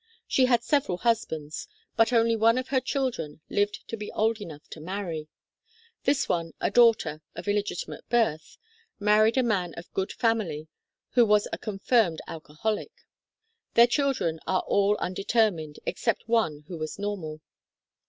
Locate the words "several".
0.63-0.97